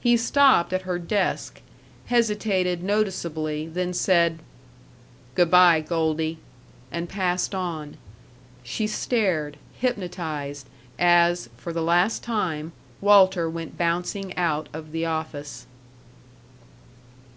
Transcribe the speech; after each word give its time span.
He 0.00 0.16
stopped 0.16 0.72
at 0.72 0.82
her 0.82 0.98
desk, 0.98 1.60
hesitated 2.06 2.82
noticeably, 2.82 3.68
then 3.68 3.92
said, 3.94 4.40
"Good 5.36 5.48
by, 5.52 5.80
Goldie," 5.80 6.38
and 6.90 7.08
passed 7.08 7.54
on. 7.54 7.96
She 8.64 8.88
stared, 8.88 9.58
hypnotized, 9.78 10.66
as, 10.98 11.50
for 11.56 11.72
the 11.72 11.82
last 11.84 12.24
time, 12.24 12.72
Walter 13.00 13.48
went 13.48 13.78
bouncing 13.78 14.36
out 14.36 14.68
of 14.72 14.90
the 14.90 15.06
office. 15.06 15.68